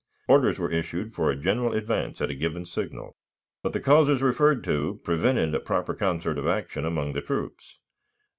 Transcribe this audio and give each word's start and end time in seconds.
Orders 0.27 0.57
were 0.57 0.71
issued 0.71 1.13
for 1.13 1.29
a 1.29 1.35
general 1.35 1.73
advance 1.73 2.21
at 2.21 2.31
a 2.31 2.33
given 2.33 2.65
signal, 2.65 3.15
but 3.61 3.71
the 3.71 3.79
causes 3.79 4.19
referred 4.23 4.63
to 4.63 4.99
prevented 5.03 5.53
a 5.53 5.59
proper 5.59 5.93
concert 5.93 6.39
of 6.39 6.47
action 6.47 6.85
among 6.85 7.13
the 7.13 7.21
troops. 7.21 7.77